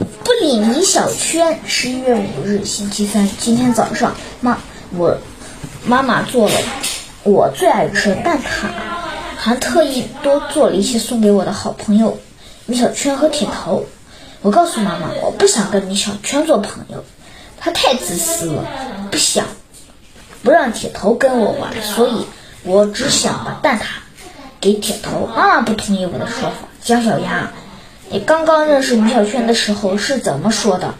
[0.00, 1.60] 不理米小圈。
[1.66, 3.28] 十一月五日，星期三。
[3.38, 4.58] 今天早上，妈，
[4.96, 5.18] 我
[5.84, 6.54] 妈妈做了
[7.22, 8.68] 我最爱吃的蛋挞，
[9.36, 12.18] 还特意多做了一些送给我的好朋友
[12.66, 13.84] 米小圈和铁头。
[14.40, 17.04] 我告诉妈妈，我不想跟米小圈做朋友，
[17.58, 18.64] 他太自私了，
[19.10, 19.44] 不想
[20.42, 22.24] 不让铁头跟我玩，所以
[22.62, 23.82] 我只想把蛋挞
[24.60, 25.26] 给铁头。
[25.26, 26.54] 妈妈不同意我的说法。
[26.82, 27.52] 姜小牙，
[28.12, 30.94] 你刚刚认识米小圈的时候是怎么说的？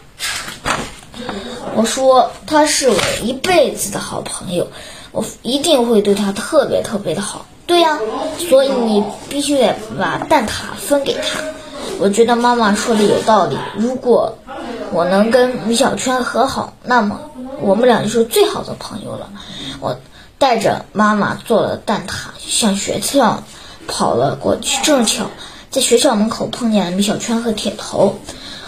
[1.75, 4.67] 我说他是我一辈子的好朋友，
[5.11, 7.45] 我一定会对他特别特别的好。
[7.67, 7.99] 对呀，
[8.49, 11.41] 所以你必须得把蛋挞分给他。
[11.99, 13.57] 我觉得妈妈说的有道理。
[13.75, 14.37] 如果
[14.91, 17.19] 我能跟米小圈和好，那么
[17.59, 19.29] 我们俩就是最好的朋友了。
[19.81, 19.99] 我
[20.37, 23.43] 带着妈妈做了蛋挞，向学校
[23.87, 24.81] 跑了过去。
[24.83, 25.25] 正巧
[25.71, 28.19] 在学校门口碰见了米小圈和铁头。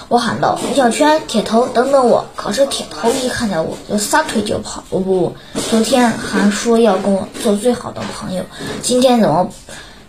[0.07, 4.81] 我喊道：“米小圈，铁头，等等我！”可是铁头一看见我就撒腿就跑。
[4.89, 5.35] 不不，
[5.69, 8.45] 昨天还说要跟我做最好的朋友，
[8.81, 9.49] 今天怎么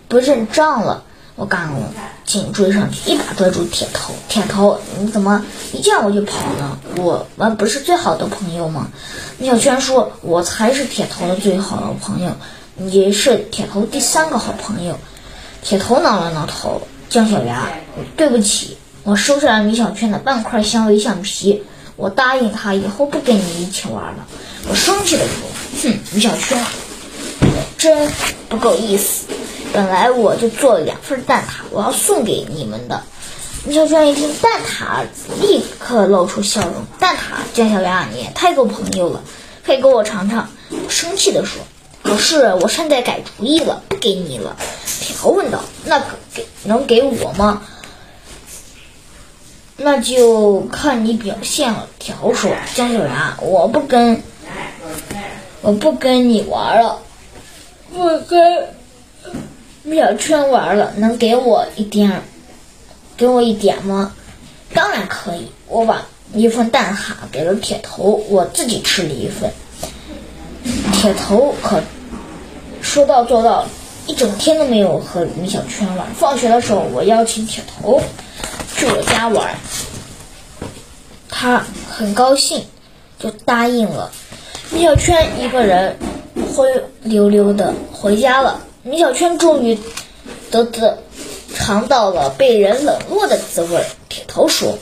[0.06, 1.02] 不认账了？
[1.34, 1.68] 我赶
[2.24, 4.14] 紧追上去，一把抓住铁头。
[4.28, 6.78] 铁头，你怎么一见我就跑呢？
[6.98, 8.86] 我们不是最好的朋友吗？
[9.38, 12.30] 米小圈说：“我才是铁头的最好的朋友，
[12.76, 14.96] 你是铁头第三个好朋友。”
[15.64, 17.68] 铁头挠了挠头，姜小牙，
[18.16, 18.76] 对不起。
[19.02, 21.62] 我收下了米小圈的半块香维橡皮，
[21.96, 24.26] 我答应他以后不跟你一起玩了。
[24.68, 25.46] 我生气地说
[25.82, 26.64] ：“哼，米小圈，
[27.76, 28.10] 真
[28.48, 29.26] 不够意思。
[29.72, 33.02] 本来我就做了两份蛋挞，我要送给你们的。”
[33.66, 35.04] 米小圈一听蛋挞，
[35.40, 36.72] 立刻露出笑容。
[36.98, 37.18] 蛋挞，
[37.52, 39.22] 姜小牙，你也太够朋友了，
[39.64, 40.48] 可以给我尝尝。
[40.70, 41.62] 我生气地说
[42.04, 44.56] ：“可是我现在改主意了，不给你了。”
[45.00, 47.62] 铁头问道：“那个给能给我吗？”
[49.76, 51.88] 那就看你表现了。
[51.98, 54.22] 铁头说：“姜小牙，我不跟，
[55.62, 57.00] 我不跟你玩了，
[57.92, 58.68] 我跟
[59.82, 60.92] 米小圈玩了。
[60.98, 62.22] 能给我一点，
[63.16, 64.12] 给我一点吗？
[64.72, 65.50] 当然可以。
[65.66, 69.50] 我把一份蛋挞给了铁头，我自己吃了一份。
[70.92, 71.82] 铁头可
[72.94, 73.66] 说到做到，
[74.06, 76.06] 一整天都没有和米小圈玩。
[76.14, 78.00] 放学的时候，我邀请铁头。
[78.76, 79.56] 去我家玩，
[81.28, 82.64] 他很高兴，
[83.18, 84.12] 就答应了。
[84.70, 85.98] 米小圈一个人
[86.54, 86.68] 灰
[87.02, 88.60] 溜溜的回家了。
[88.84, 89.76] 米小圈终于
[90.52, 91.02] 得得
[91.52, 93.84] 尝到了被人冷落的滋味。
[94.08, 94.78] 铁头说：“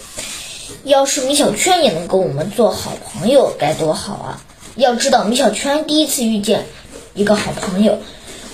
[0.84, 4.42] 要是米小圈也能跟我们做好朋友，该多好啊！
[4.76, 6.66] 要知道，米小圈第一次遇见
[7.14, 7.98] 一个好朋友，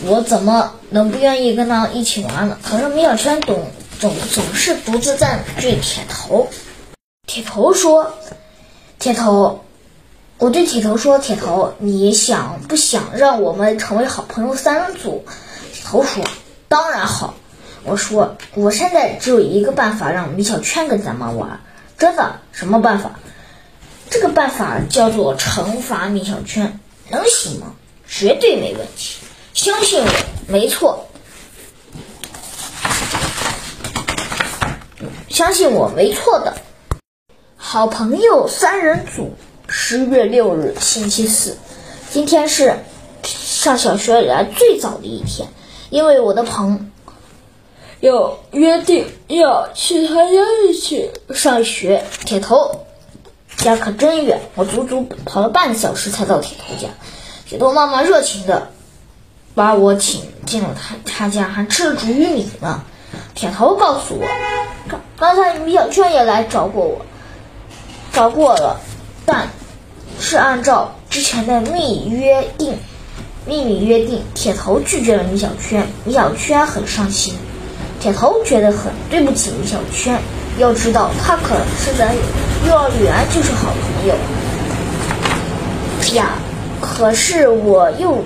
[0.05, 2.59] 我怎么能不愿意跟他一起玩呢？
[2.63, 6.47] 可是米小圈总。”总总是独自占据铁头。
[7.27, 8.13] 铁头说
[9.01, 9.65] ：“铁头，
[10.39, 15.25] 我对铁头说，铁头，你想不想让我们成为好朋友三人组？”
[15.75, 16.25] 铁头说
[16.69, 17.35] ：“当然好。”
[17.83, 21.59] 我说：“我现在只有一个办法让米小圈跟咱们玩，
[21.99, 22.37] 真的？
[22.53, 23.19] 什么办法？
[24.11, 26.79] 这个办法叫做惩罚米小圈，
[27.11, 27.73] 能行吗？
[28.09, 29.21] 绝对没问题，
[29.55, 30.11] 相信我，
[30.47, 31.05] 没错。”
[35.29, 36.57] 相信我，没错的。
[37.57, 39.37] 好朋友三人组，
[39.69, 41.57] 十月六日，星期四。
[42.11, 42.81] 今天是
[43.23, 45.49] 上小学以来最早的一天，
[45.91, 46.91] 因为我的朋
[48.01, 52.05] 友约定要去他家一起上学。
[52.25, 52.87] 铁头
[53.59, 56.89] 家可真远，我足足跑了半个小时才到铁头家。
[57.49, 58.69] 铁头妈妈热情的
[59.55, 62.83] 把我请进了他他家，还吃了煮玉米呢。
[63.35, 64.27] 铁头告诉我，
[64.87, 67.07] 刚刚才米小圈也来找过我，
[68.13, 68.79] 找过了，
[69.25, 69.49] 但
[70.21, 72.77] 是按照之前的密约定，
[73.47, 77.35] 秘密约定，铁头拒绝了米小圈，米小圈很伤心，
[77.99, 80.21] 铁头觉得很对不起米小圈，
[80.59, 82.15] 要知道他可是咱
[82.67, 84.15] 幼儿园就是好朋友，
[86.15, 86.33] 呀，
[86.81, 88.25] 可是我又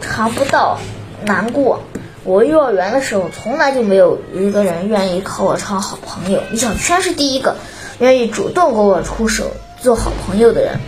[0.00, 0.78] 尝不到
[1.24, 1.80] 难过。
[2.24, 6.42] 我幼儿园的时候，从来就没有一个人愿意和我成好朋友。
[6.50, 7.56] 米小圈是第一个
[8.00, 10.80] 愿意主动给我出手做好朋友的人。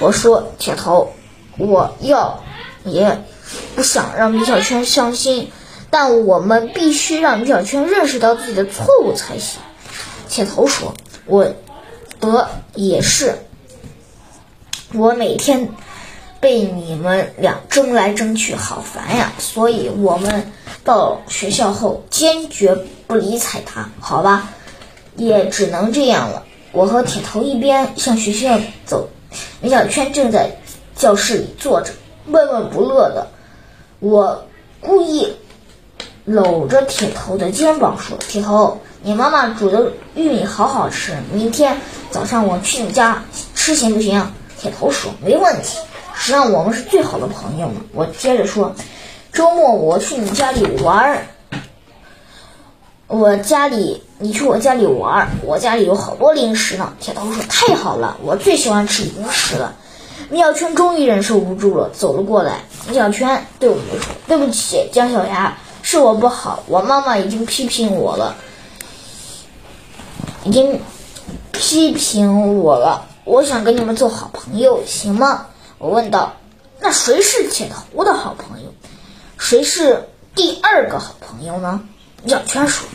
[0.00, 1.12] 我说：“铁头，
[1.58, 2.42] 我要
[2.84, 3.22] 也
[3.76, 5.52] 不想让米小圈伤心，
[5.90, 9.60] 但我们必须让米小圈认识到自己的错误才行。”
[10.28, 10.94] 铁头说
[11.26, 11.54] ：“我
[12.18, 13.38] 得也是，
[14.92, 15.68] 我每天
[16.40, 19.32] 被你们俩争来争去，好烦呀！
[19.38, 20.52] 所以我们。”
[20.82, 22.74] 到学校后，坚决
[23.06, 24.48] 不理睬他，好吧？
[25.14, 26.42] 也只能这样了。
[26.72, 29.06] 我和铁头一边向学校走，
[29.60, 30.50] 米小圈正在
[30.96, 31.92] 教室里坐着，
[32.24, 33.26] 闷闷不乐的。
[33.98, 34.42] 我
[34.80, 35.30] 故意
[36.24, 41.78] 搂着铁头的肩膀说：“铁头，你妈妈煮的玉米好好吃，明天
[42.10, 43.22] 早上我去你家
[43.54, 44.26] 吃行不行？”
[44.58, 45.78] 铁头说：“没问题，
[46.20, 48.74] 实际上我们是最好的朋友嘛。”我接着说
[49.32, 51.26] ：“周末我去你家里玩儿。”
[53.08, 56.92] 我家里，你去我家里玩，我家里有好多零食呢。
[57.00, 59.74] 铁头说：“太好了，我最喜欢吃零食了。”
[60.28, 62.60] 米小圈终于忍受不住了，走了过来。
[62.88, 68.36] 米小圈对我们说：“对不起，姜小牙，是我不好，我妈妈已经批评我了，
[70.44, 70.80] 已经
[71.50, 73.06] 批评我了。
[73.24, 75.46] 我想跟你们做好朋友，行吗？”
[75.80, 76.34] 我问道。
[76.78, 78.72] “那谁是铁头的好朋友？
[79.38, 81.80] 谁是第二个好朋友呢？”
[82.22, 82.86] 米小圈说。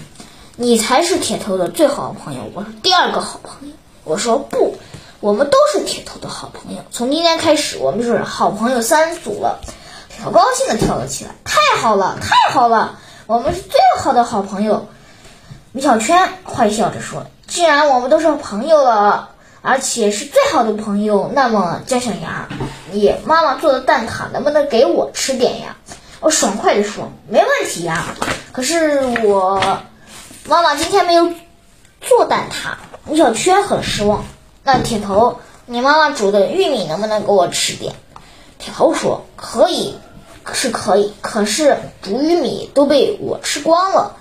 [0.58, 3.74] 你才是铁头的最好朋友，我是第二个好朋友。
[4.06, 4.78] 我说不，
[5.20, 6.82] 我们都是铁头的好朋友。
[6.92, 9.60] 从今天开始，我们就是好朋友三组了。
[10.10, 14.88] 铁头高兴的跳了起来，太好了，太好了，我们是最好的好朋友。
[15.74, 19.31] 米小圈坏笑着说：“既然我们都是朋友了，
[19.66, 22.48] 而且是最好的朋友，那么姜小牙，
[22.92, 25.76] 你妈妈做的蛋挞能不能给我吃点呀？”
[26.22, 28.06] 我爽快的说：“没问题呀。”
[28.54, 29.80] 可是我。
[30.48, 31.34] 妈妈今天没有
[32.02, 32.76] 做蛋挞，
[33.10, 34.24] 米小圈很失望。
[34.64, 37.96] 那铁头，你妈妈煮的玉米能不能给我吃点？
[38.60, 39.96] 铁头说：“可以，
[40.54, 41.12] 是可以。
[41.22, 44.18] 可是煮玉米都被我吃光了。”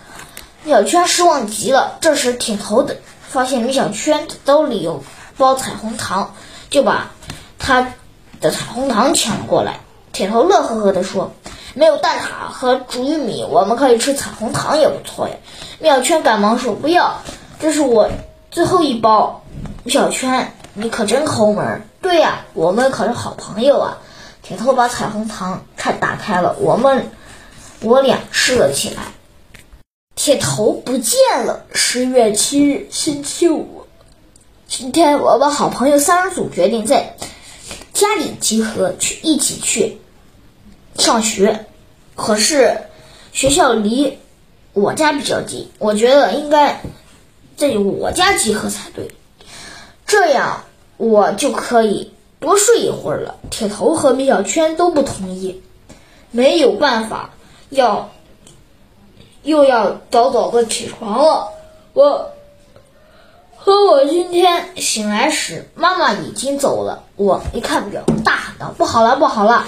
[0.64, 1.98] 米小圈失望极了。
[2.00, 2.96] 这时，铁头的
[3.28, 5.04] 发现米小圈的兜里有
[5.36, 6.34] 包彩虹糖，
[6.70, 7.10] 就把
[7.58, 7.92] 他
[8.40, 9.80] 的彩虹糖抢了过来。
[10.12, 11.32] 铁头乐呵呵地说。
[11.76, 15.34] 没有蛋挞和煮玉米，我们可以吃彩虹糖也不错呀。
[15.80, 17.20] 妙圈赶忙说：“不要，
[17.58, 18.08] 这是我
[18.52, 19.42] 最后一包。”
[19.90, 21.82] 小圈，你可真抠门。
[22.00, 23.98] 对呀，我们可是好朋友啊。
[24.40, 27.10] 铁头把彩虹糖拆打开了，我们
[27.80, 29.02] 我俩吃了起来。
[30.14, 31.64] 铁头不见了。
[31.72, 33.83] 十月七日，星期五。
[34.76, 37.14] 今天我们好朋友三人组决定在
[37.92, 39.98] 家里集合，去一起去。
[40.98, 41.66] 上学，
[42.16, 42.78] 可是
[43.30, 44.18] 学校离
[44.72, 46.82] 我家比较近，我觉得应该
[47.56, 49.12] 在我家集合才对，
[50.06, 50.64] 这样
[50.96, 53.36] 我就可以多睡一会儿了。
[53.50, 55.62] 铁头和米小圈都不同意，
[56.32, 57.30] 没有办法，
[57.70, 58.10] 要
[59.44, 61.50] 又要早早的起床了。
[61.92, 62.33] 我
[63.64, 67.04] 可我今天醒来时，妈妈已经走了。
[67.16, 69.64] 我一看表，大喊道：“不好了，不好了！”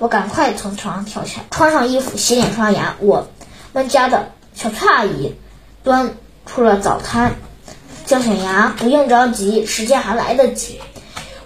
[0.00, 2.96] 我赶快从床上跳起来，穿上衣服，洗脸刷牙。
[3.00, 3.28] 我
[3.74, 5.34] 们家的小翠阿姨
[5.82, 6.14] 端
[6.46, 7.34] 出了早餐。
[8.06, 10.80] 姜小牙，不用着急，时间还来得及。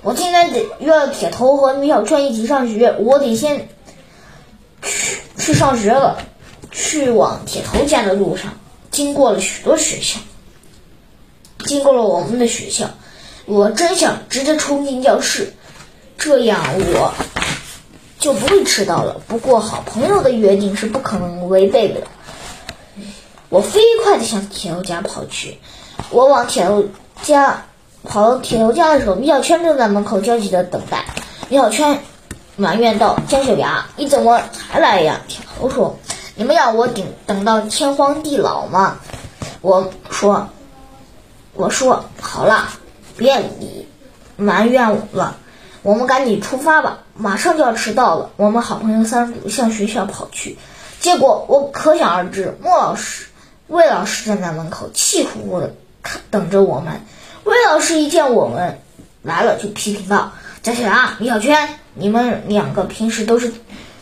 [0.02, 3.68] 我今天得约了铁头和米小圈一起上学，我得先
[4.82, 6.16] 去去上学了。
[6.70, 8.52] 去往铁头家的路上，
[8.92, 10.20] 经过了许多学校，
[11.64, 12.90] 经过了我们的学校，
[13.46, 15.52] 我真想直接冲进教室，
[16.16, 17.14] 这样我。
[18.18, 19.20] 就不会迟到了。
[19.28, 22.00] 不过，好朋友的约定是不可能违背的。
[23.48, 25.58] 我飞快地向铁头家跑去。
[26.10, 26.86] 我往铁头
[27.22, 27.66] 家
[28.02, 31.04] 跑到铁头家的时候，米小圈正在门口焦急地等待。
[31.48, 32.00] 米小圈
[32.56, 35.96] 埋怨道：“姜小牙，你怎么才来呀？”铁头说
[36.34, 38.98] ：“你们要我等等到天荒地老吗？”
[39.62, 40.48] 我说
[41.58, 42.68] ：“我说好了，
[43.16, 43.88] 别你
[44.36, 45.36] 埋怨我了。”
[45.82, 48.30] 我们赶紧出发吧，马上就要迟到了。
[48.36, 50.56] 我们好朋友三组向学校跑去，
[51.00, 52.56] 结果我可想而知。
[52.62, 53.26] 莫老师、
[53.66, 57.00] 魏老师站在门口，气呼呼的看等着我们。
[57.42, 58.78] 魏老师一见我们
[59.22, 63.52] 来了，就批评道：“姜小牙、米小圈，你们两个平时都是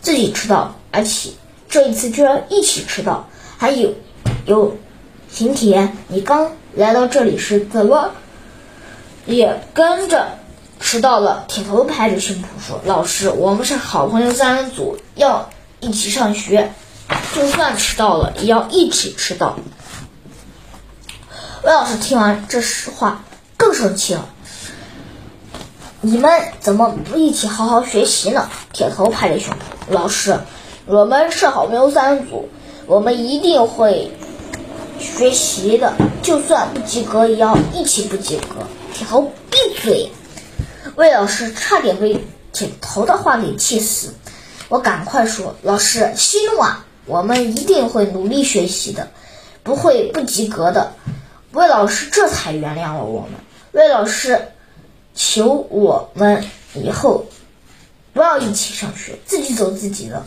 [0.02, 1.30] 自己迟到，而且
[1.70, 3.28] 这一次居然一起迟到。
[3.56, 3.94] 还有，
[4.44, 4.76] 有
[5.30, 8.12] 邢铁，你刚来到这里时怎么
[9.25, 10.28] 也跟着？”
[10.78, 15.49] 迟到了，铁头拍着胸脯说：“老师，我们是好朋友三人组，要
[15.80, 16.71] 一起上学，
[17.35, 19.59] 就算迟到了，也要一起迟到。”
[21.64, 23.25] 魏老师听完这实话
[23.56, 24.28] 更生气了
[26.02, 26.30] ：“你们
[26.61, 29.56] 怎么不一起好好学习呢？”铁头拍着胸脯
[29.88, 30.38] ：“老师，
[30.85, 32.50] 我们是好朋友三人组，
[32.87, 34.12] 我们一定会
[34.98, 40.10] 学习的，就算不及格，也要一起不及格。”铁头闭嘴。
[40.94, 44.14] 魏老师差点被铁头的话给气死，
[44.68, 49.10] 我赶快说：“老师息怒啊，我们一定会努力学习的，
[49.62, 50.92] 不会不及格的。
[51.52, 53.32] 魏老师这才原谅了我们。
[53.72, 54.48] 魏老师
[55.14, 57.26] 求我们以后
[58.14, 60.24] 不要一起上学，自己走自己的。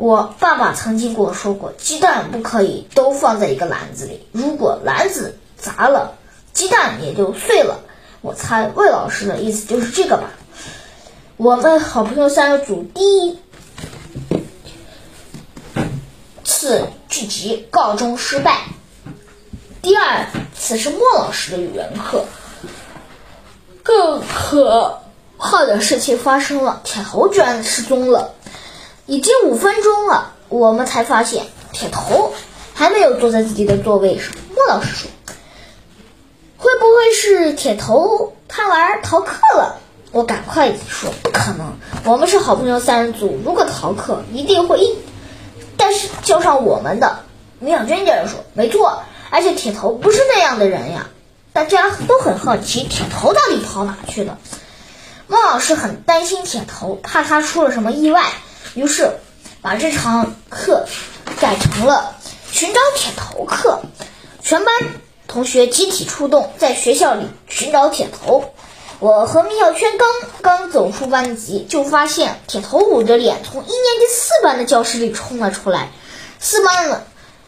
[0.00, 6.14] 我爸爸曾经跟我说过，鸡蛋不可以都放在一个篮子里，如果篮子砸了，
[6.54, 7.80] 鸡蛋也就碎了。
[8.22, 10.30] 我猜魏老师的意思就是这个吧。
[11.36, 13.38] 我们好朋友三人组第一
[16.44, 18.56] 次聚集告终失败。
[19.82, 22.24] 第二次是莫老师的语文课，
[23.82, 25.02] 更可
[25.38, 28.34] 怕的事情发生了，铁头居然失踪了。
[29.10, 32.32] 已经五分钟了，我们才发现铁头
[32.74, 34.32] 还没有坐在自己的座位上。
[34.54, 35.10] 莫老师说
[36.56, 39.80] ：“会不会是铁头贪玩逃课了？”
[40.12, 41.72] 我赶快说：“不可能，
[42.04, 44.96] 我们是好朋友三人组，如果逃课一定会一，
[45.76, 47.18] 但是叫上我们的。”
[47.58, 51.08] 米小娟接着说：“没错。”而且铁头不是那样的人呀，
[51.52, 54.38] 大家都很好奇铁头到底跑哪去了。
[55.26, 58.22] 孟老师很担心铁头，怕他出了什么意外，
[58.74, 59.18] 于是
[59.62, 60.86] 把这堂课
[61.40, 62.16] 改成了
[62.50, 63.80] 寻找铁头课。
[64.42, 64.74] 全班
[65.26, 68.52] 同学集体出动，在学校里寻找铁头。
[68.98, 70.08] 我和米小圈刚
[70.42, 75.90] 刚走出班级，就发现铁头捂着脸从一年级四班的教室里冲了出来。
[76.38, 77.04] 四班了。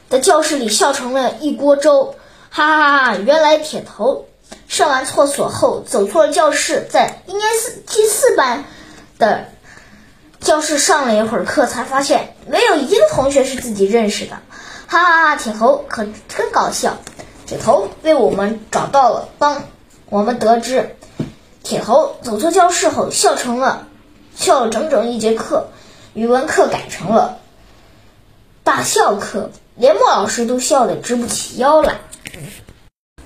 [0.09, 2.17] 在教室里笑成了一锅粥，
[2.51, 3.17] 哈哈哈！
[3.17, 4.27] 原来铁头
[4.69, 8.65] 上完厕所后走错了教室，在一年四第四班
[9.19, 9.47] 的
[10.43, 14.37] 教室上了一会儿课，才发现没有一个同学是自己认识的，
[14.87, 15.37] 哈哈哈！
[15.37, 16.99] 铁头可真搞笑。
[17.47, 19.65] 铁头为我们找到了，当
[20.09, 20.97] 我们得知
[21.63, 23.87] 铁头走错教室后，笑成了
[24.35, 25.69] 笑了整整一节课，
[26.15, 27.39] 语文课改成了
[28.65, 29.51] 大笑课。
[29.75, 31.95] 连莫老师都笑得直不起腰来。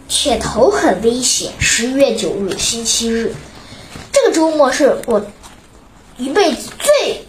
[0.07, 1.53] 铁头很危险。
[1.59, 3.35] 十一月九日，星期日，
[4.13, 5.27] 这个周末是我
[6.19, 7.27] 一辈子最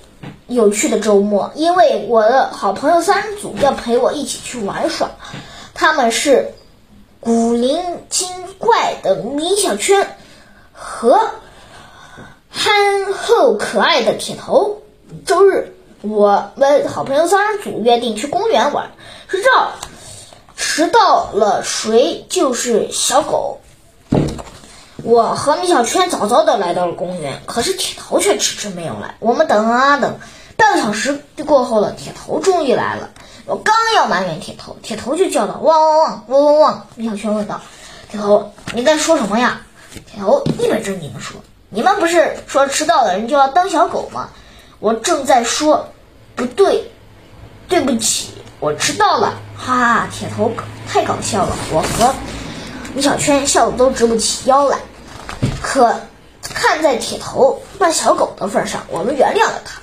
[0.48, 5.12] 有趣的周末，因为我的好朋友三人组要陪我一起去玩耍。
[5.74, 6.54] 他们是
[7.20, 10.16] 古灵精怪的米小圈
[10.72, 11.20] 和
[12.50, 14.82] 憨厚可爱的铁头。
[15.26, 15.74] 周日。
[16.02, 18.92] 我们好朋友三人组约定去公园玩，
[19.28, 19.72] 谁知道
[20.56, 23.60] 迟到了谁就是小狗。
[25.08, 29.16] 我和米小圈早早的来到了公园，可是铁头却迟迟没有来。
[29.20, 30.20] 我们等啊等，
[30.58, 33.12] 半个小时就过后了，铁头终于来了。
[33.46, 37.62] 我刚要埋怨铁头，铁头就叫道：“汪汪汪，汪汪汪！”米小圈问道
[38.12, 39.62] ：“铁头，你在说什么呀？”
[40.12, 41.40] 铁头一本正经的说
[41.72, 44.32] ：“你们不是说迟到的人就要当小狗吗？”
[44.80, 45.88] 我正在说，
[46.36, 46.92] 不对，
[47.70, 50.10] 对不起，我迟到了，哈哈！
[50.12, 50.52] 铁头
[50.86, 52.14] 太搞笑了，我和
[52.94, 54.80] 米小圈笑得都直不起腰来。
[55.62, 55.96] 可
[56.42, 59.82] 看在铁头扮小狗的份上，我们原谅了他。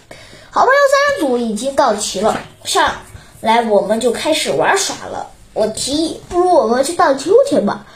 [0.51, 3.03] 好朋友三人组已经到齐了，下
[3.41, 5.29] 来我们就开始玩耍了。
[5.53, 7.87] 我提议，不如我们去荡秋千吧。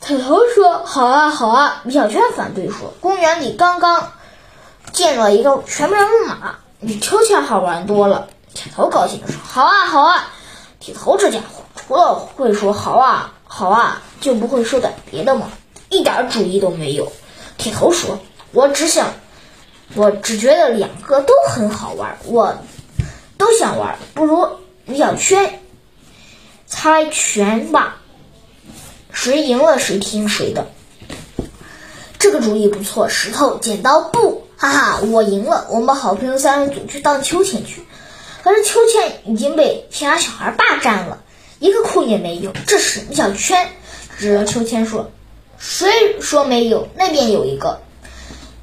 [0.00, 4.12] 铁头说：“好啊，好啊。”米小圈反对说：“公园里刚刚。”
[4.92, 8.28] 建了一个全面木马，比秋千好玩多了。
[8.54, 10.28] 铁头高兴地说：“好啊，好啊！”
[10.80, 15.48] 铁头这家伙除了会说“好啊，好啊”，就不会说点别的吗？
[15.88, 17.12] 一点主意都没有。
[17.56, 18.20] 铁头说
[18.52, 19.14] ：“我只想，
[19.94, 22.58] 我只觉得两个都很好玩，我
[23.36, 23.98] 都想玩。
[24.14, 24.48] 不如
[24.84, 25.60] 米小圈
[26.66, 28.00] 猜拳吧，
[29.12, 30.66] 谁赢了谁听谁的。
[32.18, 33.08] 这个主意不错。
[33.08, 35.68] 石头剪刀布。”哈哈，我赢了！
[35.70, 37.84] 我们好朋友三人组去荡秋千去，
[38.42, 41.22] 可是秋千已经被其他小孩霸占了，
[41.60, 42.52] 一个空也没有。
[42.66, 43.70] 这时，米小圈
[44.18, 45.12] 指着秋千说
[45.58, 46.88] ：“谁说没有？
[46.96, 47.80] 那边有一个。”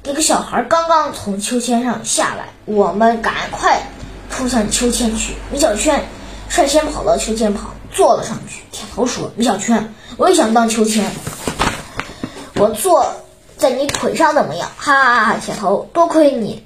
[0.04, 3.88] 一个小孩刚刚从秋千上下来，我们赶快
[4.30, 5.34] 冲向秋千去。
[5.50, 6.04] 米小圈
[6.48, 8.62] 率先跑到秋千旁坐了上去。
[8.70, 11.10] 铁头说：“米小圈，我也想荡秋千。”
[12.56, 13.14] 我坐。
[13.58, 14.70] 在你腿上怎么样？
[14.76, 15.36] 哈哈哈！
[15.42, 16.62] 铁头，多亏你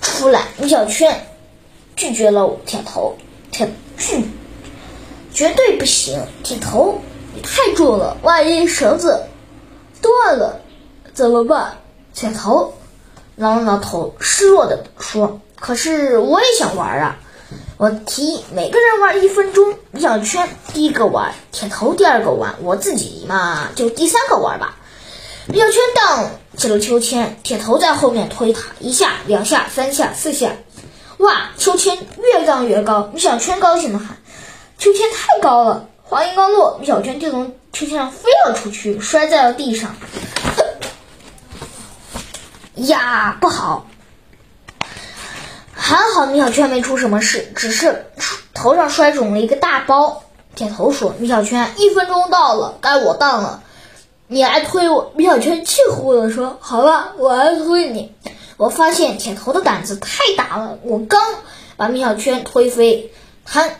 [0.00, 0.42] 出来。
[0.58, 1.26] 米小圈
[1.96, 3.16] 拒绝了铁头，
[3.50, 4.24] 铁拒
[5.34, 6.24] 绝对不行。
[6.44, 7.00] 铁头，
[7.42, 9.22] 太重了，万一绳子
[10.00, 10.60] 断了
[11.12, 11.78] 怎么办？
[12.14, 12.74] 铁头
[13.36, 17.16] 挠了挠头，失落的说：“可是我也想玩啊！”
[17.78, 19.74] 我提议每个人玩一分钟。
[19.90, 24.76] 米小圈第一个玩，铁头第二个玩，我自己嘛就第三个玩吧。
[25.46, 30.52] 米小圈荡起了秋千，铁头在后面推他，一下、两下、三下、四下，
[31.18, 31.50] 哇！
[31.56, 34.18] 秋千越荡越高，米小圈高兴地喊
[34.78, 39.94] ：“秋千太高了！”话音刚落，米小圈就从秋千上飞了出去，摔在了地上。
[42.74, 43.86] 呀，不好！
[45.72, 48.06] 还好米小圈没出什么事，只是
[48.52, 50.24] 头上摔肿了一个大包。
[50.56, 53.62] 铁头说：“米小圈，一分钟到了，该我当了，
[54.26, 58.12] 你来推我。”米小圈气呼呼地说：“好吧，我来推你。”
[58.58, 61.22] 我发现铁头的胆子太大了，我刚
[61.76, 63.12] 把米小圈推飞，
[63.44, 63.78] 还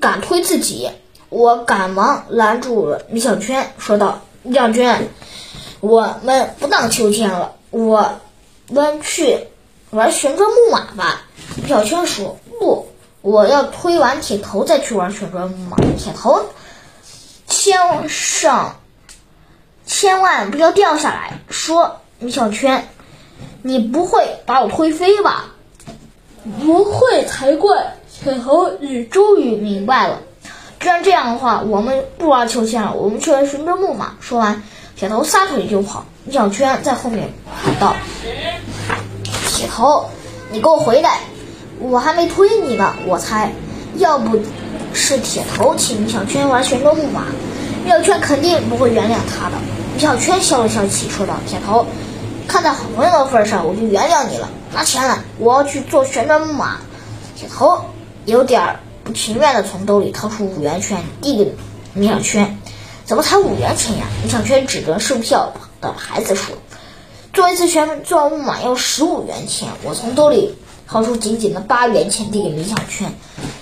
[0.00, 0.90] 敢推自己。
[1.30, 5.08] 我赶忙拦住了米小圈，说道：“米小圈，
[5.78, 8.18] 我们不荡秋千了，我
[8.68, 9.46] 们去
[9.90, 11.22] 玩旋转木马吧。”
[11.62, 12.88] 米小圈说：“不，
[13.22, 15.76] 我要推完铁头再去玩旋转木马。
[15.96, 16.46] 铁头，
[17.46, 18.80] 千上
[19.86, 22.88] 千万不要掉下来。”说：“米小圈，
[23.62, 25.54] 你不会把我推飞吧
[26.60, 30.22] ？”“不会才怪！”铁头你终于明白了。
[30.80, 34.14] 既然这样的话，我们不玩秋千了，我们去玩旋转木马。
[34.18, 34.62] 说完，
[34.96, 36.06] 铁头撒腿就跑。
[36.24, 37.28] 米小圈在后面
[37.62, 37.94] 喊道
[39.46, 40.06] ：“铁头，
[40.50, 41.18] 你给我回来！
[41.80, 43.52] 我还没推你呢，我猜，
[43.96, 44.38] 要不
[44.94, 47.24] 是铁头请米小圈玩旋转木马，
[47.84, 49.56] 米小圈肯定不会原谅他的。”
[49.92, 51.84] 米小圈消了消气，说道：“铁头，
[52.48, 54.48] 看在好朋友的份上，我就原谅你了。
[54.72, 56.78] 拿钱来，我要去做旋转木马。”
[57.36, 57.84] 铁头
[58.24, 58.80] 有点儿。
[59.10, 61.56] 不情愿地从兜里掏出五元钱，递给
[61.94, 62.56] 米小圈。
[63.04, 64.06] 怎么才五元钱呀？
[64.22, 66.54] 米小圈指着售票的牌子说
[67.34, 70.54] ：“做一次旋转木马要十五元钱。”我从兜里
[70.86, 73.12] 掏出紧紧的八元钱，递给米小圈。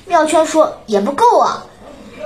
[0.05, 1.64] 米小圈说：“也不够啊。”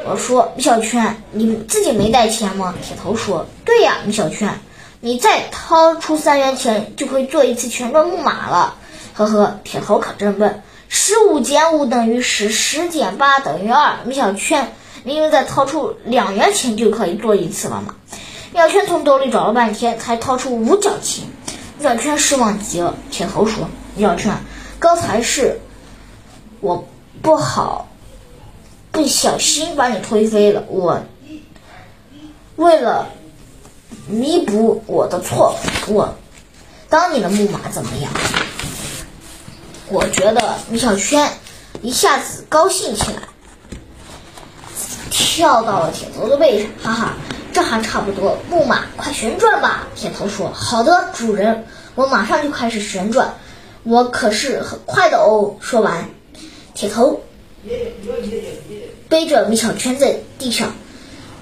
[0.05, 4.59] 我说：“米小圈，你自己没带钱吗？”铁头说：“对呀，米小圈，
[4.99, 8.75] 你再掏出三元钱，就可以做一次旋转木马了。”
[9.15, 10.65] 呵呵，铁头可真笨。
[10.95, 14.01] 十五减五等于十，十减八等于二。
[14.05, 17.97] 米小圈明明再掏出两元钱就可以做一次了嘛！
[18.53, 21.25] 米小圈从兜里找了半天，才掏出五角钱。
[21.79, 22.95] 米小圈失望极了。
[23.11, 24.37] 铁头说：“米小圈，
[24.79, 25.61] 刚才是
[26.61, 26.87] 我
[27.23, 27.89] 不好，
[28.91, 30.63] 不小心把你推飞了。
[30.69, 31.01] 我
[32.57, 33.09] 为了
[34.09, 35.57] 弥补我的错，
[35.89, 36.15] 我
[36.91, 38.13] 当你的木马怎么样？”
[39.93, 41.31] 我觉得米小圈
[41.83, 43.23] 一下子高兴起来，
[45.11, 47.17] 跳到了铁头的背上，哈哈，
[47.53, 48.39] 这还差不多。
[48.49, 49.87] 木马，快旋转吧！
[49.95, 53.35] 铁头说：“好的，主人，我马上就开始旋转，
[53.83, 56.09] 我可是很快的哦。”说完，
[56.73, 57.21] 铁头
[59.11, 60.75] 背着米小圈在地上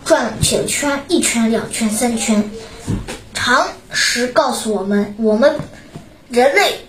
[0.05, 2.51] 转起了圈，一圈、两圈、三圈。
[3.33, 5.55] 常识告诉我们，我们
[6.29, 6.81] 人类。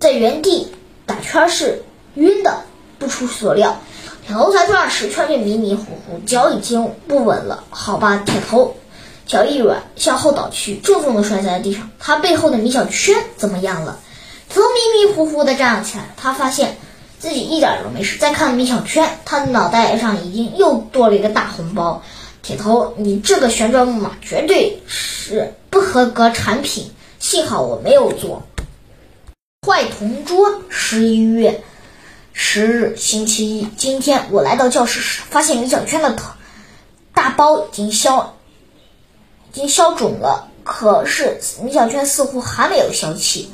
[0.00, 0.70] 在原地
[1.06, 1.82] 打圈是
[2.14, 2.62] 晕的，
[2.98, 3.80] 不出所料，
[4.26, 7.64] 铁头才转了十圈就迷迷糊糊，脚已经不稳了。
[7.70, 8.76] 好吧，铁头
[9.26, 11.90] 脚一软，向后倒去，重重的摔在了地上。
[11.98, 13.98] 他背后的米小圈怎么样了？
[14.48, 16.76] 铁头迷迷糊糊的站了起来，他发现
[17.18, 18.18] 自己一点都没事。
[18.18, 22.02] 再看米小圈，他的脑袋上已经又多了一个大红包。
[22.42, 28.42] 铁头，你这个旋转木马绝对是不合格产品，幸好我没有做。
[29.64, 31.62] 坏同桌，十一月
[32.34, 33.66] 十日，星期一。
[33.78, 36.32] 今天我来到教室时，发现米小圈的头
[37.14, 38.36] 大包已经消，
[39.50, 40.50] 已经消肿了。
[40.64, 43.50] 可是米小圈似乎还没有消气。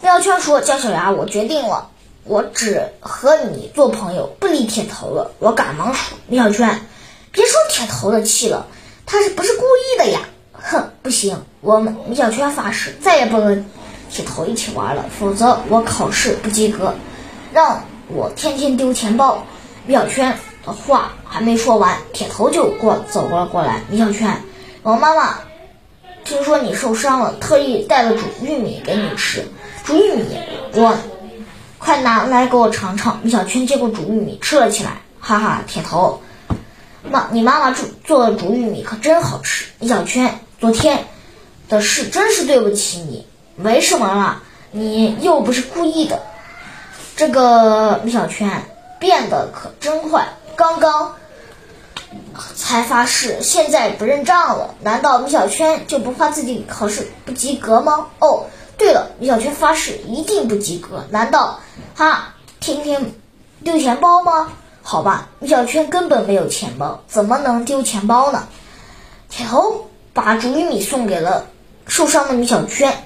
[0.00, 1.90] 米小圈说：“姜小牙，我决定了，
[2.24, 6.86] 我只和你做朋友，不理铁头了。”我赶忙说：“米小圈，
[7.32, 8.66] 别说铁头的气了，
[9.04, 10.20] 他是不是故意的呀？”
[10.56, 13.66] 哼，不行，我们米小圈发誓，再也不能。
[14.14, 16.94] 铁头一起玩了，否则我考试不及格，
[17.52, 19.44] 让我天天丢钱包。
[19.86, 23.82] 米小圈的话还没说完，铁头就过走了过来。
[23.90, 24.40] 米小圈，
[24.84, 25.40] 我妈妈
[26.24, 29.48] 听说你受伤了，特意带了煮玉米给你吃。
[29.82, 30.38] 煮玉米，
[30.74, 30.96] 我
[31.78, 33.18] 快拿来给我尝尝。
[33.24, 36.22] 米小圈接过煮玉米吃了起来，哈哈，铁头，
[37.10, 39.66] 妈，你妈妈煮做的煮玉米可真好吃。
[39.80, 41.04] 米小圈，昨天
[41.68, 43.26] 的事真是对不起你。
[43.56, 46.22] 没什么啦，你又不是故意的。
[47.16, 48.64] 这个米小圈
[48.98, 51.14] 变得可真快，刚刚
[52.56, 54.74] 才发誓，现在不认账了。
[54.80, 58.08] 难道米小圈就不怕自己考试不及格吗？
[58.18, 61.04] 哦，对了，米小圈发誓一定不及格。
[61.10, 61.60] 难道
[61.94, 63.14] 他天天
[63.62, 64.48] 丢钱包吗？
[64.82, 68.48] 好吧，米小圈根本没有钱包，怎么能丢钱包呢？
[69.30, 71.46] 铁头把煮玉米送给了
[71.86, 73.04] 受伤的米小圈。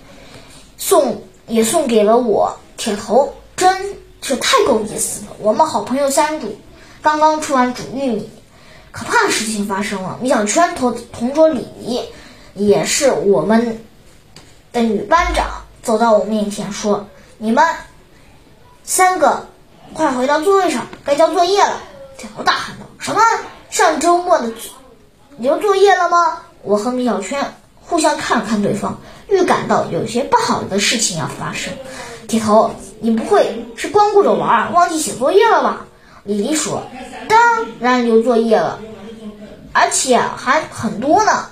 [0.78, 5.32] 送也送给了我，铁头真是太够意思了。
[5.40, 6.56] 我们好朋友三主
[7.02, 8.30] 刚刚吃完煮玉米，
[8.92, 10.18] 可怕的事情发生了。
[10.22, 12.08] 米小圈同同桌李黎，
[12.54, 13.84] 也是我们
[14.72, 17.64] 的女班长，走到我面前说：“你们
[18.84, 19.48] 三个
[19.94, 21.82] 快回到座位上，该交作业了。”
[22.16, 23.20] 铁头大喊道：“什么？
[23.70, 24.52] 上周末的
[25.36, 31.72] 留作业了吗？”我和米小圈互相看了看对方，预感到有些不好的事情要发生。
[32.26, 35.86] 铁头，你不会是光顾着玩，忘记写作业了吧？
[36.24, 36.82] 李黎说
[37.28, 38.78] ：“当然留作业了，
[39.72, 41.46] 而且还很多呢。”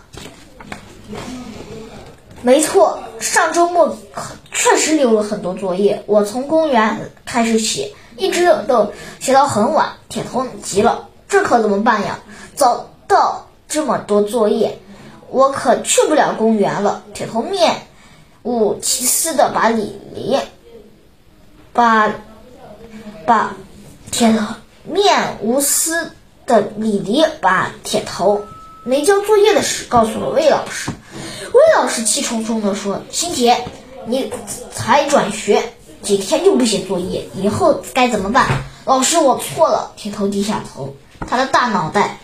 [2.42, 3.96] 没错，上周末
[4.52, 6.02] 确实留了很多作业。
[6.06, 9.92] 我从公园开始写，一直都写到很晚。
[10.08, 12.18] 铁头急了，这可怎么办呀？
[12.54, 14.78] 找到这么多作业，
[15.28, 17.02] 我可去不了公园了。
[17.14, 17.86] 铁头面
[18.42, 20.38] 无其思的把李黎，
[21.72, 22.12] 把
[23.26, 23.56] 把
[24.10, 26.12] 铁头面无私
[26.46, 28.44] 的李黎把铁头
[28.84, 30.90] 没交作业的事告诉了魏老师。
[31.52, 33.64] 魏老师气冲冲地说：“新铁，
[34.06, 34.32] 你
[34.72, 38.46] 才转学几天就不写作业，以后该怎么办？”
[38.84, 39.92] 老师，我错了。
[39.96, 40.94] 铁头低下头，
[41.26, 42.20] 他的大脑袋。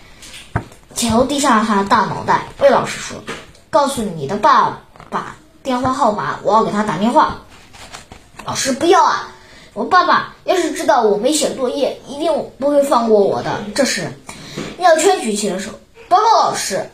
[1.02, 2.44] 铁头低下了他的大脑袋。
[2.60, 3.16] 魏老师说
[3.70, 5.34] ：“告诉你的爸爸
[5.64, 7.38] 电话号码，我要给他打电话。”
[8.46, 9.28] 老师不要啊！
[9.74, 13.64] 我爸爸要是知道我没写作业，一定不会放过我的。
[13.74, 14.12] 这时，
[14.78, 15.72] 妙圈举起了手
[16.08, 16.88] ：“报告老师。”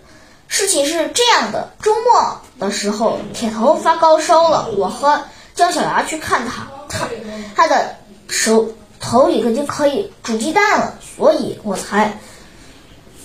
[0.49, 5.21] 事情是这样的，周末的时候，铁头发高烧了，我和
[5.55, 7.07] 姜小牙去看他，他
[7.55, 12.19] 他的手头里已经可以煮鸡蛋了，所以我才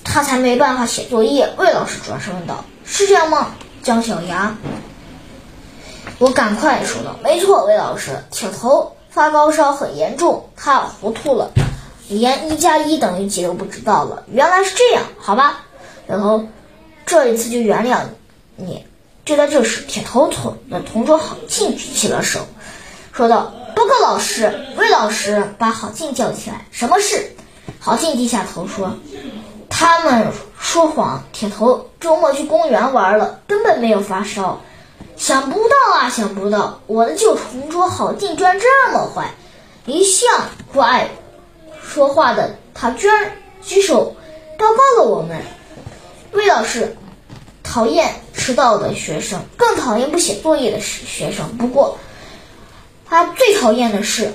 [0.04, 1.52] 他才没办法写作业。
[1.56, 4.56] 魏老师转身问道：“是这样吗？”姜小牙，
[6.18, 11.50] 我赶快说道：“没错，魏老师，铁头发高烧很严重，他糊涂了，
[12.08, 14.22] 连一加一等于几都不知道了。
[14.30, 15.64] 原来是这样，好吧，
[16.06, 16.46] 铁头。”
[17.06, 18.00] 这一次就原谅
[18.56, 18.86] 你。
[19.26, 22.46] 就在这时，铁头同的同桌郝静举起了手，
[23.12, 27.32] 说道：“报告老师，魏老师把郝静叫起来，什么事？”
[27.80, 28.96] 郝静低下头说
[29.76, 30.28] ：“他们
[30.60, 34.60] 说谎，铁头周末去公园玩了，根本没有发烧。
[35.16, 39.34] 想不到啊，想不到，我的旧同桌郝静居然这么坏，
[39.84, 41.10] 一向不爱
[41.82, 43.32] 说话的他，居然
[43.62, 44.14] 举手
[44.56, 45.42] 报告了我们。”
[46.30, 46.96] 魏老师
[47.64, 51.56] 讨厌迟到的学生，更讨厌不写作业的学生。
[51.56, 51.98] 不过，
[53.04, 54.32] 他最讨厌的是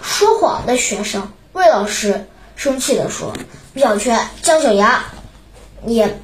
[0.00, 1.32] 说谎的学生。
[1.54, 2.24] 魏老师
[2.54, 3.32] 生气地说
[3.78, 5.04] ：“小圈、姜小牙，
[5.86, 6.20] 也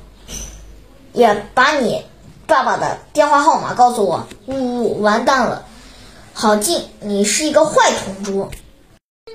[1.13, 2.05] 也把你
[2.47, 5.65] 爸爸的电话号码告诉我。”呜呜，完蛋了！
[6.33, 8.51] 郝静，你是一个坏同桌。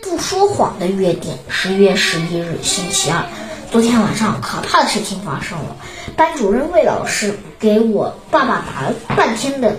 [0.02, 1.38] 不说谎的约定。
[1.48, 3.24] 十月十一日，星期二。
[3.72, 5.76] 昨天晚上，可怕的事情发生了。
[6.16, 9.76] 班主任魏老师给我爸爸打了半天的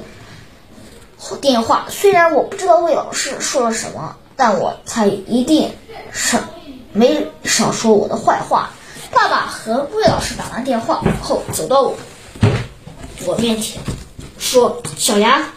[1.41, 5.73] 电话，虽然我不知道魏老师说了什么，但我猜一定
[6.13, 6.39] 是
[6.93, 8.71] 没少说我的坏话。
[9.13, 11.97] 爸爸和魏老师打完电话后，走到我
[13.27, 13.81] 我面前，
[14.39, 15.49] 说：“小牙，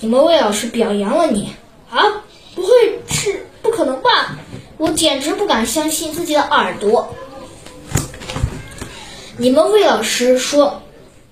[0.00, 1.54] 你们魏老师表扬了你
[1.90, 2.02] 啊？
[2.54, 2.68] 不会
[3.08, 4.36] 是不可能吧？
[4.78, 7.14] 我简直不敢相信自己的耳朵。”
[9.36, 10.82] 你们魏老师说，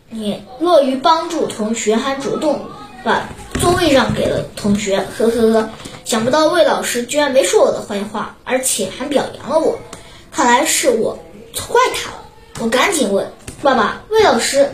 [0.08, 2.66] 你乐于帮助同学，还主动
[3.04, 3.28] 把
[3.60, 5.06] 座位让给了同学。
[5.16, 5.70] 呵呵呵，
[6.10, 9.78] 想不到魏老师居然没说我的坏话，而且还表扬了我。
[10.32, 11.16] 看来是我
[11.54, 12.16] 错怪他了。
[12.58, 14.72] 我赶紧问爸爸：“魏老师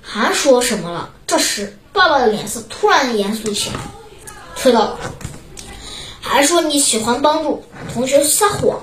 [0.00, 3.74] 还说什么了？”这时，爸爸的脸色突然严肃起来，
[4.56, 4.98] 说道
[6.22, 8.80] ：“还说你喜欢帮助同学撒谎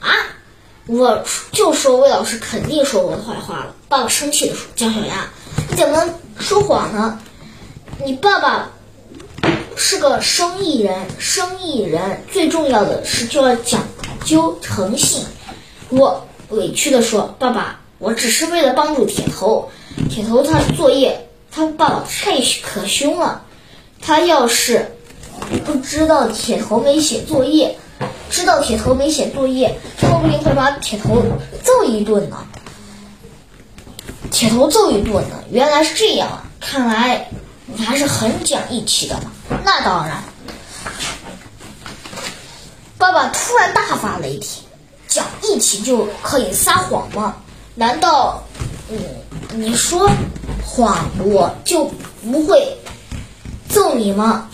[0.00, 0.10] 啊？”
[0.84, 3.74] 我就说魏老师肯定说我的坏话了。
[3.88, 5.30] 爸爸生气的说：“姜小牙，
[5.70, 7.18] 你怎么能说谎呢？
[8.04, 8.68] 你爸爸
[9.78, 13.82] 是个生意人，生意人最重要的是就要讲
[14.24, 15.24] 究诚信。”
[15.88, 19.70] 我委屈的说：“爸爸，我只是为了帮助铁头。
[20.10, 23.42] 铁头他作业，他爸爸太可凶了。
[24.00, 24.94] 他要是
[25.64, 27.78] 不知道铁头没写作业。”
[28.30, 31.22] 知道铁头没写作业，说不定会把铁头
[31.64, 32.46] 揍一顿呢。
[34.30, 36.44] 铁头揍一顿呢，原来是这样啊！
[36.60, 37.30] 看来
[37.70, 39.30] 你还是很讲义气的嘛。
[39.64, 40.22] 那当然。
[42.96, 44.64] 爸爸突然大发雷霆
[45.06, 47.36] ：“讲义气就可以撒谎吗？
[47.74, 48.42] 难道
[48.88, 48.98] 你
[49.52, 50.10] 你说
[50.64, 51.84] 谎我就
[52.22, 52.76] 不会
[53.68, 54.48] 揍你吗？”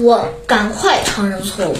[0.00, 1.76] 我赶快承认错误。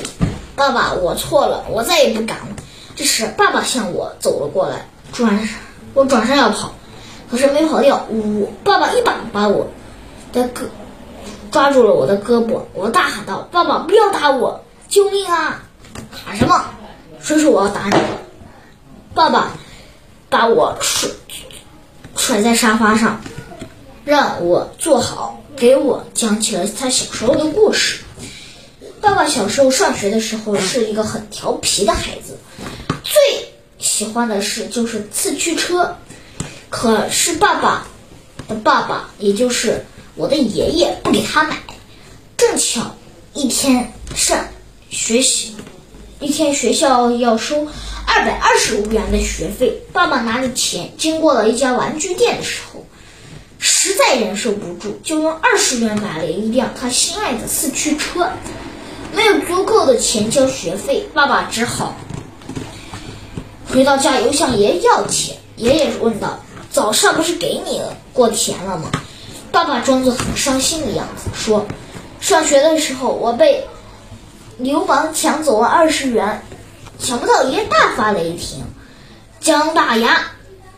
[0.55, 2.47] 爸爸，我错了，我再也不敢了。
[2.95, 5.49] 这时，爸爸向我走了过来，转
[5.95, 6.73] 我转身要跑，
[7.31, 8.05] 可是没跑掉。
[8.11, 8.53] 呜！
[8.65, 9.67] 爸爸一把把我
[10.33, 10.65] 的胳
[11.51, 14.65] 抓住了我的胳膊，我大喊道：“爸爸，不要打我！
[14.89, 15.63] 救命啊！”
[16.13, 16.65] 喊什么？
[17.21, 18.19] 谁说我要打你了？
[19.15, 19.51] 爸爸
[20.29, 21.11] 把我甩
[22.17, 23.21] 甩在沙发上，
[24.05, 28.01] 让我坐好，给我讲起了他小时候的故事。
[29.01, 32.37] 爸爸小时候上学的时候是一个很调皮的孩子，
[33.03, 35.97] 最喜欢的事就是四驱车。
[36.69, 37.87] 可是爸爸
[38.47, 39.85] 的爸爸，也就是
[40.19, 41.57] 我的爷爷，不给他买。
[42.37, 42.97] 正巧
[43.35, 44.49] 一天上
[44.91, 45.55] 学习，
[46.19, 47.69] 一天学校要收
[48.05, 52.85] 二百二十五元的学费，爸爸拿着钱经过了一家玩具店的时候，
[53.61, 58.29] 实在忍受不住，就用二十元买了一辆他心爱的四驱车。
[59.15, 61.97] 没有足够的钱交学费，爸爸只好
[63.71, 65.37] 回到家又向爷爷要钱。
[65.55, 68.91] 爷爷问道：“早上不是给你了过钱了吗？”
[69.53, 71.67] 爸爸装作很伤心的样子说
[72.21, 73.67] ：“上学的时候我被
[74.59, 76.43] 流氓抢走了二十元。”
[76.99, 78.65] 想不到爷爷大发雷霆
[79.41, 80.21] ：“姜大牙，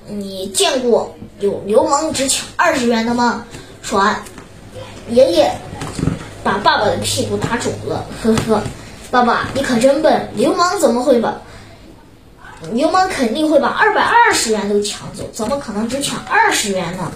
[0.06, 3.44] 你见过有流氓只抢二十元的吗？”
[3.82, 4.22] 说完，
[5.08, 5.52] 爷爷。
[6.42, 8.62] 把爸爸的屁股打肿了，呵呵，
[9.10, 11.38] 爸爸你可真笨，流氓怎么会把
[12.72, 17.12] 流氓肯定会把二百二十元都抢走，怎么可能只抢二十元呢？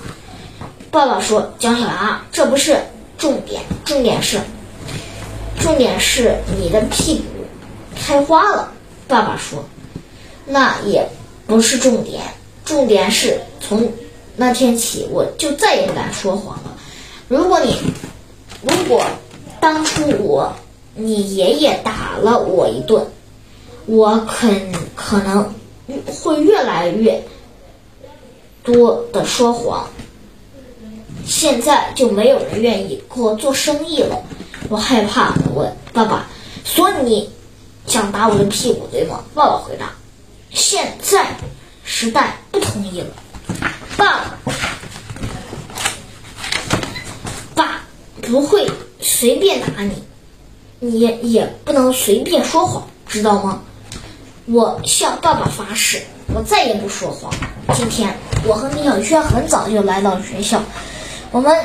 [0.95, 2.79] 爸爸说：“姜小牙，这不是
[3.19, 4.39] 重点，重点是
[5.61, 7.45] 重点是你的屁股
[7.97, 8.73] 开花了。”
[9.09, 9.65] 爸爸说
[10.47, 11.05] ：“那也
[11.49, 12.23] 不是重点，
[12.65, 13.93] 重点是从
[14.37, 16.77] 那天起我就再也不敢说谎了。
[17.27, 17.77] 如果你……”
[18.63, 19.05] 如果
[19.61, 20.55] 当初我
[20.95, 23.05] 你爷爷打了我一顿，
[23.87, 25.53] 我肯可能
[26.07, 27.21] 会越来越
[28.63, 29.89] 多的说谎。
[31.27, 34.23] 现在就没有人愿意跟我做生意了，
[34.69, 35.35] 我害怕。
[35.55, 36.27] 问爸爸，
[36.65, 37.31] 所以你
[37.87, 39.25] 想打我的屁股对吗？
[39.35, 39.93] 爸爸回答：
[40.51, 41.37] 现在
[41.85, 43.07] 时代不同意了，
[43.97, 44.39] 爸爸。
[48.27, 48.67] 不会
[49.01, 50.03] 随便打你，
[50.81, 53.61] 你也不能随便说谎，知道吗？
[54.47, 56.03] 我向爸爸发誓，
[56.35, 57.31] 我再也不说谎。
[57.75, 60.63] 今天我和米小圈很早就来到学校，
[61.35, 61.65] 我们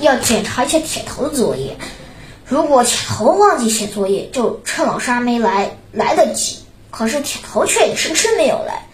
[0.00, 1.78] 要检查一下铁头的作业。
[2.44, 6.58] 如果铁头忘记写作业，就趁老师还没来来得及。
[6.90, 8.86] 可是铁头却迟迟没有来，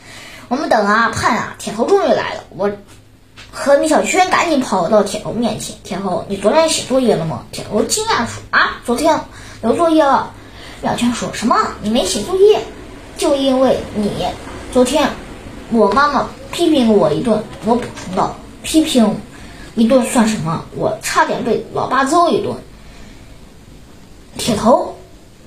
[0.46, 2.44] 我们等啊盼啊，铁头终于来了。
[2.50, 2.70] 我。
[3.50, 5.74] 和米小圈赶紧跑到铁头面前。
[5.83, 7.44] 铁头，你昨天写作业了吗？
[7.50, 9.20] 铁头惊讶说：“啊，昨天
[9.62, 10.33] 留作业了。”
[10.81, 11.57] 米小圈说什么？
[11.83, 12.61] 你没写作业？
[13.16, 14.27] 就因为你
[14.72, 15.11] 昨天
[15.70, 17.42] 我妈妈批评了我一顿。
[17.64, 19.16] 我补充道：“批评
[19.74, 20.64] 一顿算什么？
[20.76, 22.56] 我差点被老爸揍一顿。”
[24.38, 24.96] 铁头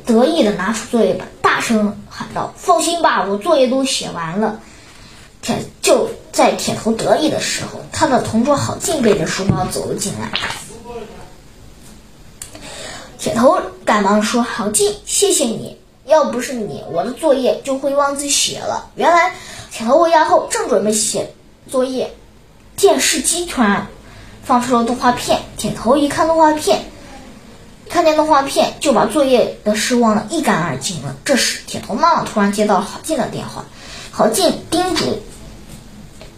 [0.05, 4.59] 得意的拿出作业本，大声喊道：“放心吧，我作业都写完了。”
[5.41, 10.31] 铁就在铁头得意的时候，他的同桌郝静背着书包走了进来。
[13.17, 19.33] 铁头赶忙说：“郝静，谢谢你，要不是你，我的作业就会忘记写了。”原来
[19.71, 21.33] 铁头回家后正准备写
[21.69, 22.13] 作业，
[22.75, 23.87] 电视机突然
[24.47, 25.41] 放出了动画片。
[25.57, 26.86] 铁头一看动画片，
[27.89, 31.15] 看见动画片就把作业的事忘得一干二净了。
[31.25, 33.65] 这时，铁头妈妈突然接到了郝静的电话。
[34.10, 35.21] 郝静叮嘱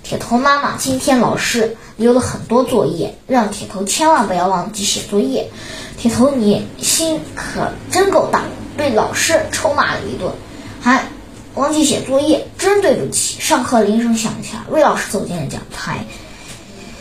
[0.02, 5.52] 铁头妈妈：“今天老师留了很多作业，让铁头千万不要忘记写作业。”
[6.00, 8.42] 铁头，你心可真够大，
[8.76, 10.34] 被老师臭骂了一顿，
[10.82, 11.06] 还
[11.54, 13.40] 忘记写作业，真对不起。
[13.40, 16.06] 上课铃声响起来，魏老师走进了讲台。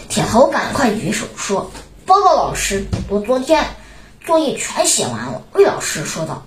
[0.09, 1.71] 铁头赶快举手说
[2.07, 3.65] ：“报告老师，我昨天
[4.25, 6.47] 作业全写完了。”魏老师说道：“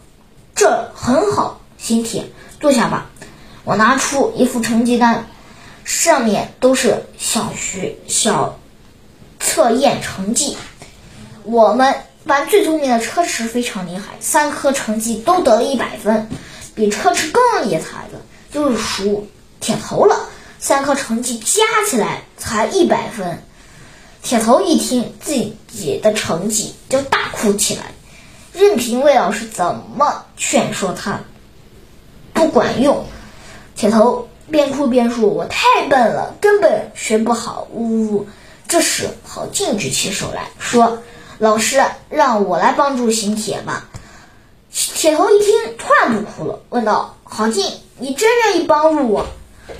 [0.55, 2.25] 这很好，新铁，
[2.59, 3.09] 坐下吧。”
[3.63, 5.27] 我拿出一副成绩单，
[5.83, 8.59] 上面都是小学小
[9.39, 10.57] 测验成绩。
[11.43, 11.95] 我们
[12.25, 16.27] 班最聪明的车迟非常厉害，三科成绩都得了一百分。
[16.73, 18.19] 比车迟更厉害的
[18.51, 19.27] 就是属
[19.59, 23.43] 铁头了，三科成绩加起来才一百分。
[24.21, 27.91] 铁头一听自己的成绩，就大哭起来，
[28.53, 31.19] 任凭魏老师怎么劝说他，
[32.33, 33.05] 不管用。
[33.75, 38.27] 铁头边哭边说：“我太笨了，根本学不好。”呜呜。
[38.67, 40.99] 这时，郝静举起手来说
[41.39, 43.89] ：“老师，让我来帮助邢铁吧。”
[44.71, 47.65] 铁头一听，突然不哭了，问道：“郝静，
[47.97, 49.25] 你真愿意帮助我？”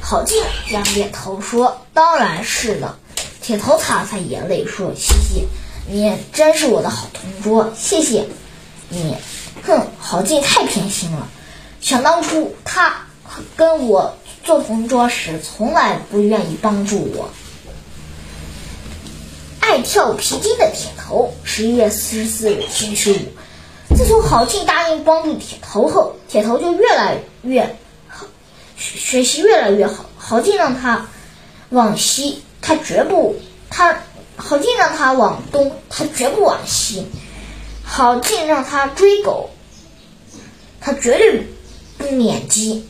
[0.02, 2.98] 郝静点点头说：“当然是的。”
[3.42, 5.48] 铁头擦了擦眼泪说：“嘻嘻，
[5.88, 8.28] 你真是我的好同桌，谢谢
[8.90, 9.16] 你。”
[9.66, 11.28] 哼，郝静太偏心了。
[11.82, 13.08] 想当初他
[13.56, 17.30] 跟我做同桌时，从来不愿意帮助我。
[19.60, 23.96] 爱跳皮筋的铁头，十一月四十四日星期五。
[23.96, 27.76] 自从郝静答应帮助铁头后，铁头就越来越
[28.08, 28.26] 好，
[28.78, 30.06] 学习越来越好。
[30.18, 31.08] 郝静让他
[31.70, 33.36] 往西，他绝不；
[33.70, 33.98] 他
[34.38, 37.08] 郝静让他往东，他绝不往西。
[37.84, 39.50] 郝静让他追狗，
[40.80, 41.48] 他绝对
[41.98, 42.88] 不撵鸡。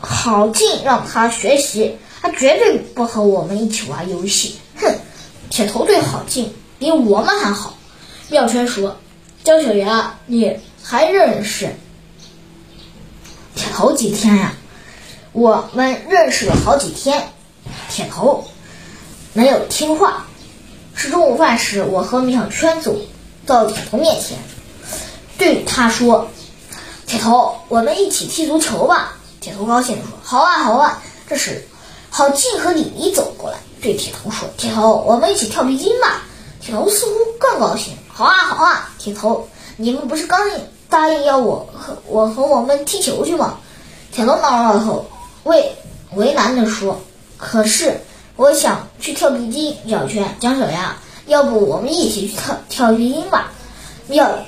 [0.00, 4.58] 郝静让他学习，他绝对不和我们一起玩游戏。
[4.76, 4.94] 哼！
[5.50, 7.78] 铁头对郝静比我们还好。
[8.28, 8.96] 妙圈说
[9.44, 11.76] ：“姜小牙，你还认识
[13.54, 14.54] 铁头几天呀？”
[15.32, 17.28] 我们认识了好几天。
[17.88, 18.44] 铁头
[19.34, 20.24] 没有听话。
[20.96, 22.96] 吃中午饭时，我和米小圈走
[23.44, 24.38] 到铁头面前，
[25.36, 26.28] 对他说
[27.04, 31.66] ：“铁头，我们一起踢足球吧。”铁头高兴地说：“好啊，好啊。”这时，
[32.10, 36.22] 郝静和李黎走过来，对铁头说：“铁头，我们一起跳皮筋吧。”
[36.62, 40.40] 铁头似乎更高兴：“好啊，好啊。”铁头，你们不是刚
[40.88, 43.58] 答应要我和我和我们踢球去吗？
[44.12, 45.04] 铁头挠挠头。
[45.42, 45.76] 为
[46.14, 47.00] 为难地说
[47.36, 48.00] ：“可是
[48.36, 53.52] 我想去跳皮筋。”米小圈、姜小牙，要不我们一起去跳跳皮筋吧？
[54.08, 54.38] 米小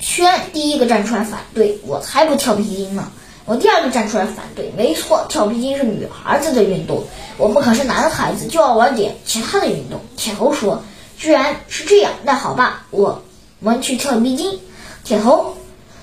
[0.00, 3.10] 圈第一个站出来反对：“我才不跳皮筋呢！”
[3.46, 7.04] 我第二个站出来反对：“没错，跳皮筋是女孩子的运动，
[7.36, 10.84] 我们可是男孩子，就要玩点其他的运动。”铁头说
[11.18, 13.22] ：“居然是这样，那好吧，我
[13.58, 14.60] 们去跳皮筋。”
[15.02, 15.56] 铁头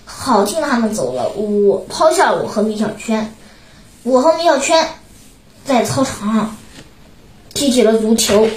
[0.03, 3.33] 好听他们走了，我抛下我和米小圈。
[4.03, 4.89] 我和米小圈
[5.63, 6.57] 在操场上
[7.57, 8.47] 踢起了足球，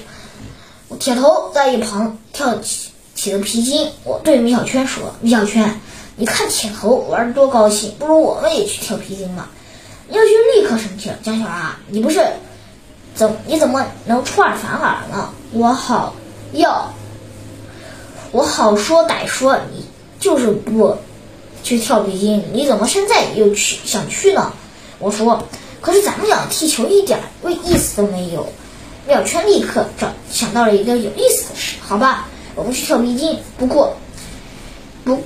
[0.99, 3.91] 铁头在一旁跳起起了皮筋。
[4.05, 5.81] 我对米小圈说：“米小圈，
[6.17, 9.49] 你看铁头玩的多高兴，不如我们也去跳皮筋吧。”
[10.07, 12.23] 米小圈立刻生气了：“江小啊，你不是
[13.15, 15.31] 怎你怎么能出尔反尔呢？
[15.53, 16.15] 我好
[16.53, 16.93] 要
[18.33, 19.83] 我好说歹说，你
[20.19, 20.95] 就是不
[21.63, 24.53] 去跳皮筋，你怎么现在又去想去呢？”
[25.01, 25.43] 我说
[25.81, 28.47] ：“可是咱们俩踢球一点儿意思都没有。”
[29.07, 31.77] 妙圈立刻找想到了一个有意思的事。
[31.81, 33.39] 好吧，我们去跳皮筋。
[33.59, 33.97] 不过，
[35.05, 35.23] 不，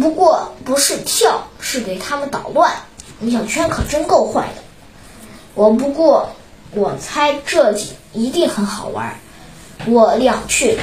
[0.00, 2.72] 不过不是跳，是给他们捣乱。
[3.18, 4.62] 米小圈可真够坏的。
[5.54, 6.30] 我不过，
[6.72, 7.74] 我猜这
[8.12, 9.18] 一定很好玩。
[9.86, 10.78] 我俩去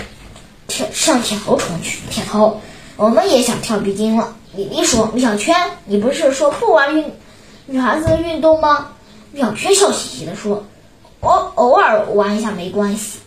[0.68, 2.00] 跳向铁头冲去。
[2.10, 2.62] 铁头，
[2.98, 4.36] 我们也想跳皮筋了。
[4.54, 7.12] 李丽说：“米小圈，你不是说不玩运？”
[7.68, 8.90] 女孩子的运动吗？
[9.38, 10.66] 小圈笑嘻嘻地说
[11.22, 13.20] ：“我偶尔玩一下没关系。”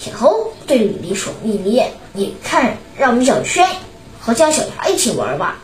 [0.00, 3.68] 铁头对李黎说：“李黎，你看让米小圈
[4.20, 5.56] 和姜小牙一起玩吧。”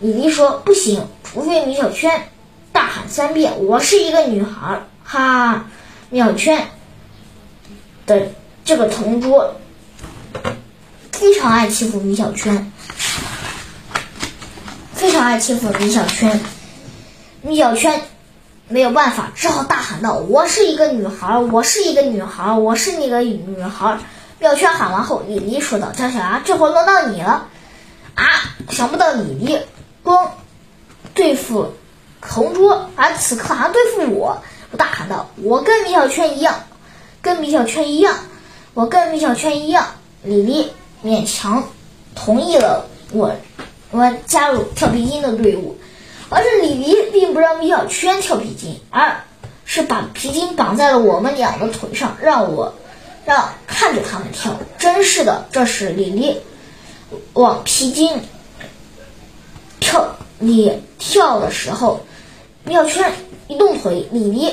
[0.00, 2.28] 李黎说：“不行，除非米小圈
[2.72, 5.66] 大喊三遍‘我是一个女孩’。”哈，
[6.10, 6.68] 米小圈
[8.06, 8.28] 的
[8.64, 9.54] 这个同桌
[11.12, 12.72] 非常爱欺负米小圈，
[14.92, 16.40] 非常爱欺负米小圈。
[17.42, 18.02] 米小圈
[18.68, 23.98] 没有办法，只好大喊道：“我是一个女孩，我是一个女孩，我是那个女孩。”
[24.38, 27.46] 米小圈喊完后，李黎说道：“张小牙，这回轮到你了。”
[28.14, 28.24] 啊！
[28.70, 29.58] 想不到李黎
[30.02, 30.32] 光
[31.14, 31.74] 对付
[32.20, 34.42] 同桌，而此刻还对付我。
[34.72, 36.64] 我大喊道：“我跟米小圈一样，
[37.22, 38.16] 跟米小圈一样，
[38.74, 39.86] 我跟米小圈一样。”
[40.24, 40.72] 李黎
[41.04, 41.62] 勉强
[42.16, 43.32] 同意了我，
[43.92, 45.78] 我加入跳皮筋的队伍。
[46.28, 49.22] 而是李黎并不让米小圈跳皮筋，而
[49.64, 52.74] 是把皮筋绑在了我们俩的腿上，让我
[53.24, 54.58] 让看着他们跳。
[54.78, 56.36] 真是的，这时李黎
[57.34, 58.20] 往皮筋
[59.78, 62.04] 跳里跳的时候，
[62.64, 63.12] 米小圈
[63.46, 64.52] 一动腿，李黎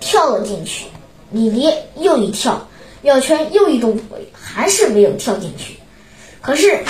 [0.00, 0.86] 跳了进去。
[1.30, 2.66] 李黎又一跳，
[3.02, 5.78] 米小圈又一动腿，还是没有跳进去。
[6.40, 6.82] 可是，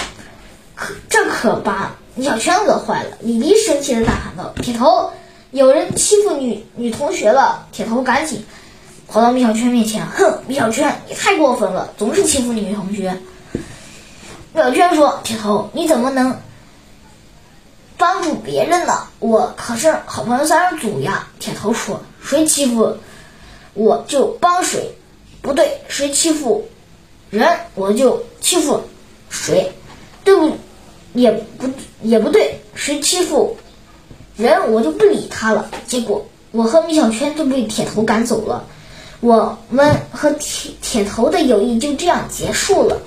[0.77, 1.97] 可这可把。
[2.15, 5.11] 米小圈饿坏了，李黎生气的大喊道：“铁头，
[5.51, 8.45] 有人欺负女女同学了！”铁头赶紧
[9.09, 13.19] 跑到米小圈面前，哼，米小圈，你太过分了，总是欺负女同学。
[14.53, 16.39] 米小圈说：“铁头，你怎么能
[17.97, 19.07] 帮助别人呢？
[19.19, 22.99] 我可是好朋友三人组呀。”铁头说：“谁欺负
[23.73, 24.99] 我就帮谁，
[25.41, 26.69] 不对，谁欺负
[27.31, 28.83] 人我就欺负
[29.31, 29.73] 谁，
[30.25, 30.59] 对不？”
[31.15, 31.69] 也不
[32.03, 32.59] 也不对。
[32.75, 33.57] 谁欺负
[34.37, 35.71] 人，我就不理他了。
[35.87, 38.65] 结果我和米小圈都被铁头赶走了，
[39.21, 43.01] 我们和铁铁头的友谊就这样结束了。